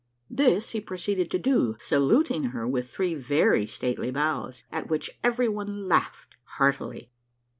[0.31, 5.69] This he proceeded to do, saluting her wdth three very stately bows, at which everybody
[5.71, 7.11] laughed heartily.